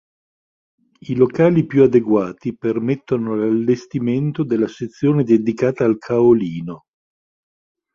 I 1.03 1.13
locali 1.13 1.67
più 1.67 1.83
adeguati 1.83 2.57
permettono 2.57 3.35
l'allestimento 3.35 4.43
della 4.43 4.67
sezione 4.67 5.23
dedicata 5.23 5.85
al 5.85 5.99
caolino. 5.99 6.85